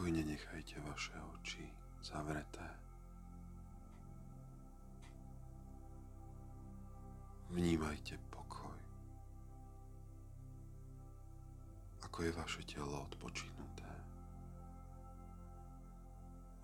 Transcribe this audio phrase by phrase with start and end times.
[0.00, 1.60] Pokojne nechajte vaše oči
[2.00, 2.64] zavreté.
[7.52, 8.80] Vnímajte pokoj.
[12.00, 13.92] Ako je vaše telo odpočinuté.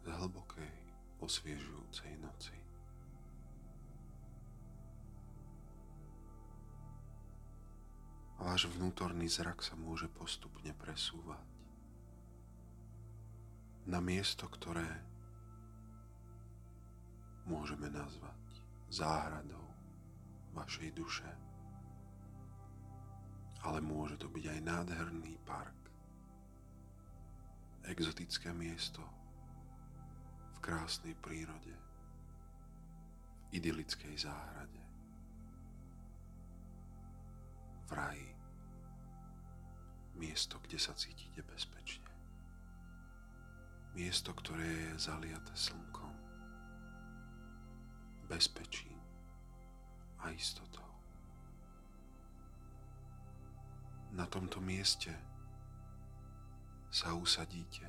[0.01, 0.73] Z hlbokej,
[1.21, 2.57] osviežujúcej noci.
[8.41, 11.56] Váš vnútorný zrak sa môže postupne presúvať
[13.87, 14.87] na miesto, ktoré
[17.47, 18.43] môžeme nazvať
[18.91, 19.63] záhradou
[20.51, 21.31] vašej duše.
[23.63, 25.79] Ale môže to byť aj nádherný park,
[27.87, 29.03] exotické miesto
[30.55, 31.75] v krásnej prírode,
[33.47, 34.83] v idylickej záhrade,
[37.87, 38.31] v raji,
[40.19, 42.06] miesto, kde sa cítite bezpečne.
[43.97, 46.13] Miesto, ktoré je zaliate slnkom,
[48.29, 49.01] bezpečím
[50.21, 50.85] a istotou.
[54.13, 55.17] Na tomto mieste
[56.93, 57.89] sa usadíte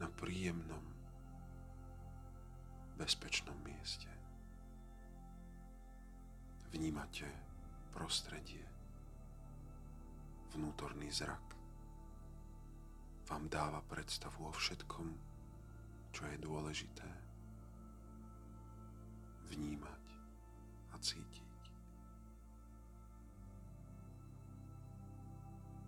[0.00, 0.88] na príjemnom,
[2.96, 4.08] bezpečnom mieste.
[6.72, 7.28] Vnímate
[7.92, 8.64] prostredie,
[10.56, 11.53] vnútorný zrak
[13.24, 15.06] vám dáva predstavu o všetkom,
[16.12, 17.08] čo je dôležité
[19.48, 20.04] vnímať
[20.92, 21.60] a cítiť.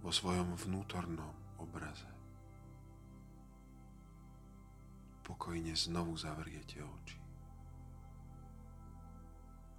[0.00, 2.08] Vo svojom vnútornom obraze
[5.26, 7.18] pokojne znovu zavriete oči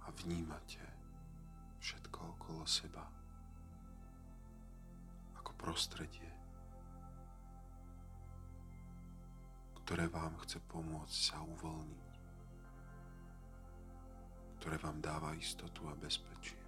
[0.04, 0.84] a vnímate
[1.80, 3.08] všetko okolo seba
[5.40, 6.28] ako prostredie,
[9.88, 12.08] ktoré vám chce pomôcť sa uvoľniť
[14.58, 16.58] ktoré vám dáva istotu a bezpečie.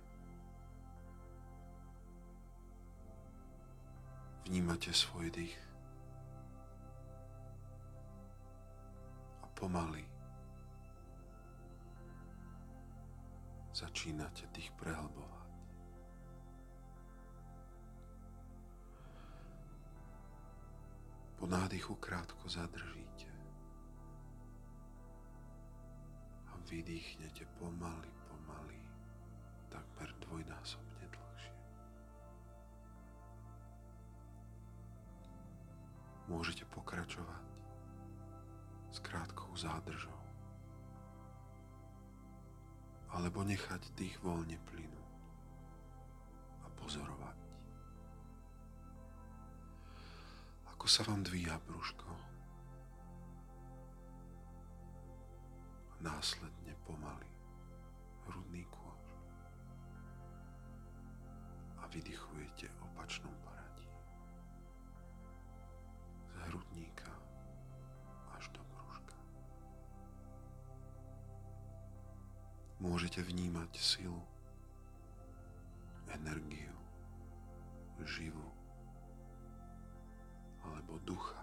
[4.47, 5.59] Vnímate svoj dých
[9.43, 10.07] a pomaly
[13.75, 15.40] začínate dých prehlbovať.
[21.41, 23.01] Po nádychu krátko zadržíte.
[26.71, 28.79] vydýchnete pomaly, pomaly,
[29.75, 31.57] takmer dvojnásobne dlhšie.
[36.31, 37.43] Môžete pokračovať
[38.95, 40.15] s krátkou zádržou
[43.11, 45.11] alebo nechať dých voľne plynúť
[46.63, 47.30] a pozorovať,
[50.91, 52.11] sa vám dvíja brúško.
[56.03, 57.31] Následne pomaly
[58.27, 59.07] hrudný kôž
[61.79, 63.87] a vydychujete opačnom poradí.
[66.27, 67.15] Z hrudníka
[68.35, 69.15] až do brúška.
[72.83, 74.19] Môžete vnímať silu,
[76.11, 76.75] energiu,
[78.03, 78.60] živú
[80.65, 81.41] alebo ducha,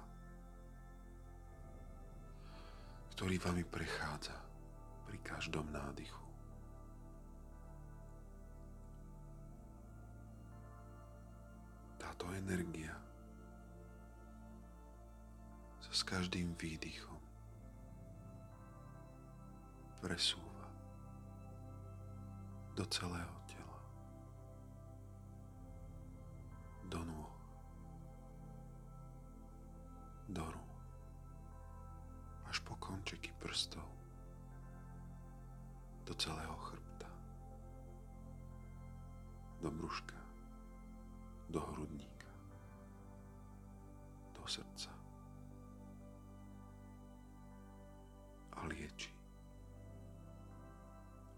[3.18, 4.38] ktorý vami prechádza
[5.08, 6.26] pri každom nádychu.
[11.98, 12.94] Táto energia
[15.82, 17.18] sa s každým výdychom
[20.04, 20.70] presúva
[22.78, 23.80] do celého tela,
[26.88, 27.27] do nôh,
[33.08, 33.88] končeky prstov
[36.04, 37.08] do celého chrbta,
[39.64, 40.20] do brúška,
[41.48, 42.28] do hrudníka,
[44.36, 44.92] do srdca
[48.60, 49.16] a lieči.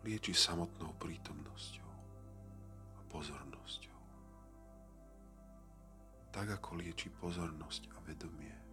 [0.09, 1.91] Lieči samotnou prítomnosťou
[2.97, 3.99] a pozornosťou.
[6.33, 8.68] Tak ako lieči pozornosť a vedomie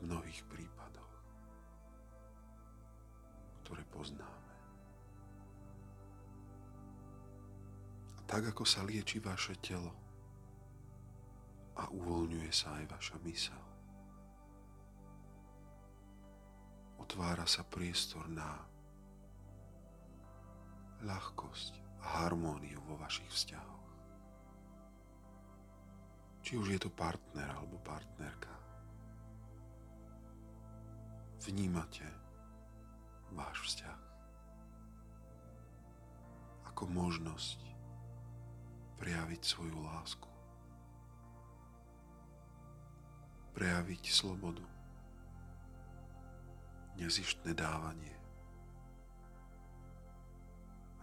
[0.00, 0.80] mnohých prípadoch
[3.70, 4.54] ktoré poznáme.
[8.18, 9.94] A tak ako sa lieči vaše telo
[11.78, 13.64] a uvoľňuje sa aj vaša mysel,
[16.98, 18.58] otvára sa priestor na
[21.06, 23.86] ľahkosť a harmóniu vo vašich vzťahoch.
[26.42, 28.59] Či už je to partner alebo partnerka.
[31.40, 32.04] Vnímate
[33.32, 34.00] váš vzťah
[36.68, 37.60] ako možnosť
[39.00, 40.28] prejaviť svoju lásku.
[43.56, 44.64] Prejaviť slobodu.
[47.00, 48.16] Nezištné dávanie.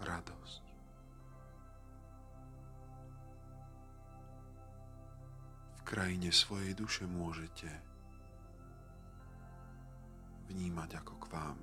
[0.01, 0.63] Radosť.
[5.77, 7.86] V krajine svojej duše môžete
[10.47, 11.57] vnímať ako k vám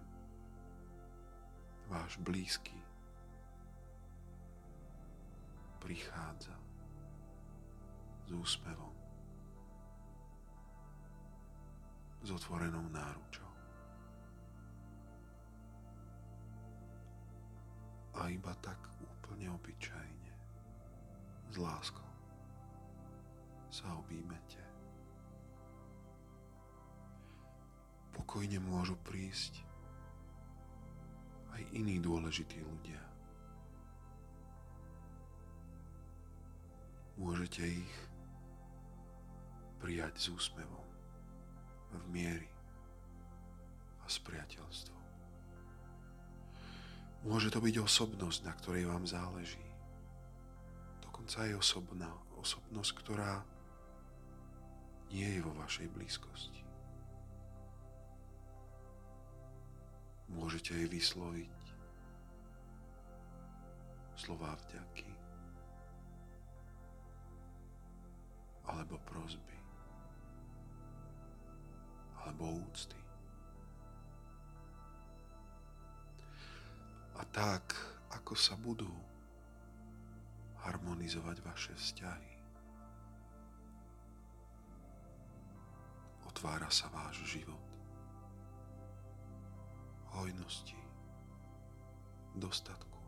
[1.89, 2.77] váš blízky
[5.85, 6.57] prichádza
[8.25, 8.97] s úsmevom,
[12.25, 13.53] s otvorenou náručou.
[18.17, 20.33] A iba tak úplne obyčajne,
[21.53, 22.09] s láskou,
[23.69, 24.64] sa objímete.
[28.35, 29.63] Pokojne môžu prísť
[31.55, 32.99] aj iní dôležití ľudia.
[37.15, 37.95] Môžete ich
[39.79, 40.83] prijať s úsmevom,
[41.95, 42.51] v miery
[44.03, 45.03] a s priateľstvom.
[47.31, 49.63] Môže to byť osobnosť, na ktorej vám záleží.
[51.07, 52.11] Dokonca aj osobná,
[52.43, 53.47] osobnosť, ktorá
[55.15, 56.74] nie je vo vašej blízkosti.
[60.35, 61.65] Môžete jej vysloviť
[64.15, 65.11] slová vďaky,
[68.65, 69.59] alebo prozby,
[72.25, 72.99] alebo úcty.
[77.15, 77.75] A tak,
[78.11, 78.91] ako sa budú
[80.65, 82.35] harmonizovať vaše vzťahy,
[86.25, 87.74] otvára sa váš život
[90.15, 90.79] hojnosti,
[92.39, 92.99] dostatku,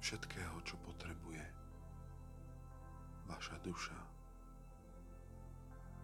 [0.00, 1.42] všetkého, čo potrebuje
[3.30, 4.00] vaša duša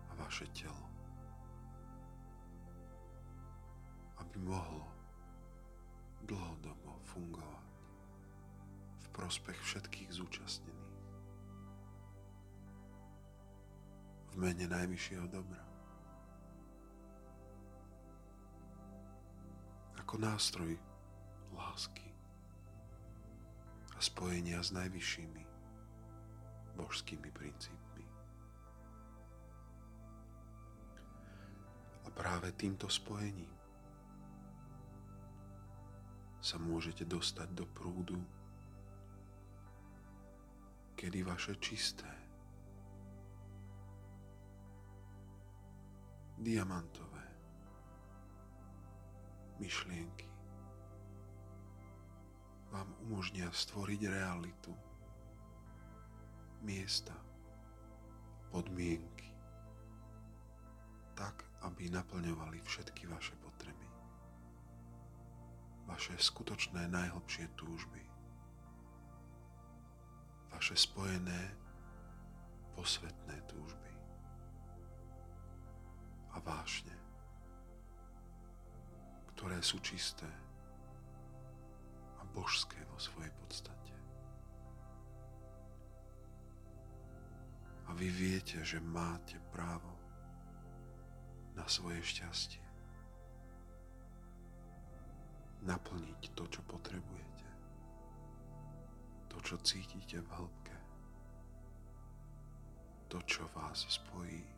[0.06, 0.87] a vaše telo,
[4.23, 4.87] aby mohlo
[6.26, 7.67] dlhodobo fungovať
[9.02, 10.94] v prospech všetkých zúčastnených.
[14.31, 15.75] V mene najvyššieho dobra.
[20.16, 20.72] Ako nástroj
[21.52, 22.08] lásky
[23.92, 25.44] a spojenia s najvyššími
[26.72, 28.04] božskými princípmi.
[32.00, 33.52] A práve týmto spojením
[36.40, 38.16] sa môžete dostať do prúdu,
[40.96, 42.08] kedy vaše čisté,
[46.40, 47.05] diamantové
[49.58, 50.28] myšlienky.
[52.74, 54.74] Vám umožnia stvoriť realitu,
[56.60, 57.14] miesta,
[58.50, 59.30] podmienky,
[61.16, 63.88] tak, aby naplňovali všetky vaše potreby,
[65.88, 68.02] vaše skutočné najhlbšie túžby,
[70.52, 71.56] vaše spojené
[72.76, 73.92] posvetné túžby
[76.34, 77.05] a vášne,
[79.37, 80.25] ktoré sú čisté
[82.16, 83.93] a božské vo svojej podstate.
[87.87, 89.93] A vy viete, že máte právo
[91.52, 92.64] na svoje šťastie.
[95.69, 97.49] Naplniť to, čo potrebujete.
[99.28, 100.76] To, čo cítite v hĺbke.
[103.12, 104.55] To, čo vás spojí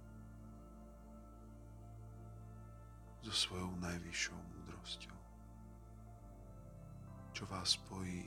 [3.29, 5.19] so svojou najvyššou múdrosťou.
[7.37, 8.25] Čo vás spojí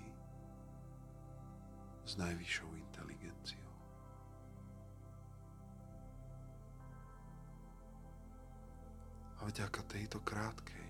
[2.05, 3.73] s najvyššou inteligenciou.
[9.41, 10.89] A vďaka tejto krátkej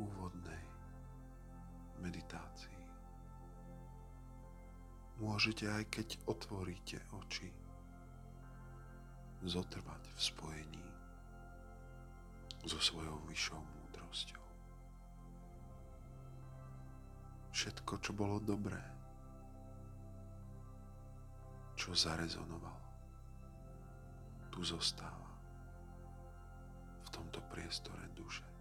[0.00, 0.64] úvodnej
[2.00, 2.80] meditácii
[5.20, 7.52] môžete aj keď otvoríte oči
[9.44, 10.86] zotrvať v spojení
[12.64, 14.44] so svojou vyššou múdrosťou.
[17.54, 18.80] Všetko, čo bolo dobré,
[21.76, 22.88] čo zarezonovalo,
[24.48, 25.32] tu zostáva
[27.04, 28.53] v tomto priestore duše.